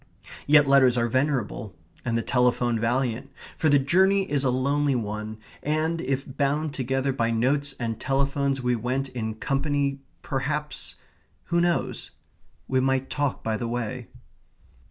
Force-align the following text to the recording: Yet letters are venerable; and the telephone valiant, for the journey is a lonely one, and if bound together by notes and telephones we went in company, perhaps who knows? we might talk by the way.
Yet 0.47 0.67
letters 0.67 0.97
are 0.97 1.07
venerable; 1.07 1.75
and 2.03 2.17
the 2.17 2.23
telephone 2.23 2.79
valiant, 2.79 3.29
for 3.55 3.69
the 3.69 3.77
journey 3.77 4.23
is 4.31 4.43
a 4.43 4.49
lonely 4.49 4.95
one, 4.95 5.37
and 5.61 6.01
if 6.01 6.25
bound 6.25 6.73
together 6.73 7.13
by 7.13 7.29
notes 7.29 7.75
and 7.79 7.99
telephones 7.99 8.63
we 8.63 8.75
went 8.75 9.09
in 9.09 9.35
company, 9.35 9.99
perhaps 10.23 10.95
who 11.43 11.61
knows? 11.61 12.09
we 12.67 12.79
might 12.79 13.11
talk 13.11 13.43
by 13.43 13.57
the 13.57 13.67
way. 13.67 14.07